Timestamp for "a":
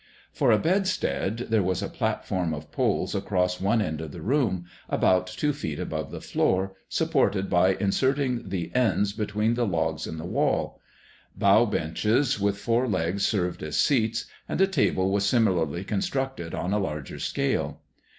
0.51-0.57, 1.83-1.87, 14.59-14.65, 16.73-16.79